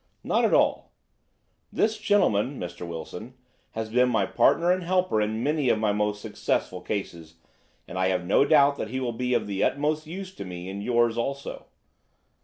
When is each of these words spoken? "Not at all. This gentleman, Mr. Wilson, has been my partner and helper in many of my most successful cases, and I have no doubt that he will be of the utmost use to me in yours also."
"Not 0.23 0.45
at 0.45 0.51
all. 0.51 0.93
This 1.71 1.99
gentleman, 1.99 2.59
Mr. 2.59 2.87
Wilson, 2.87 3.35
has 3.73 3.89
been 3.91 4.09
my 4.09 4.25
partner 4.25 4.71
and 4.71 4.81
helper 4.81 5.21
in 5.21 5.43
many 5.43 5.69
of 5.69 5.77
my 5.77 5.91
most 5.91 6.23
successful 6.23 6.81
cases, 6.81 7.35
and 7.87 7.99
I 7.99 8.07
have 8.07 8.25
no 8.25 8.43
doubt 8.43 8.77
that 8.77 8.89
he 8.89 8.99
will 8.99 9.13
be 9.13 9.35
of 9.35 9.45
the 9.45 9.63
utmost 9.63 10.07
use 10.07 10.33
to 10.33 10.43
me 10.43 10.67
in 10.69 10.81
yours 10.81 11.19
also." 11.19 11.67